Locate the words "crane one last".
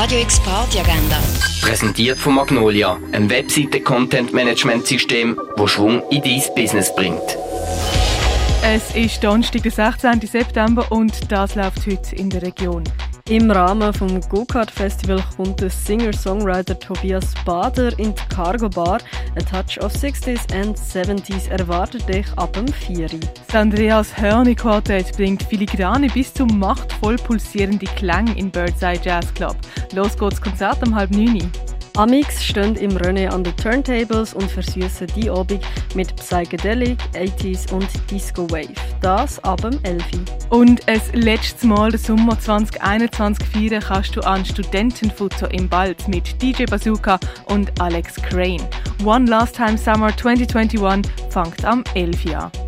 48.14-49.56